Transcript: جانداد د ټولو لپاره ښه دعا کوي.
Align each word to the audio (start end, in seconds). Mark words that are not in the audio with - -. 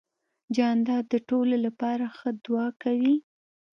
جانداد 0.55 1.05
د 1.13 1.15
ټولو 1.29 1.55
لپاره 1.65 2.05
ښه 2.17 2.29
دعا 2.45 2.67
کوي. 2.83 3.15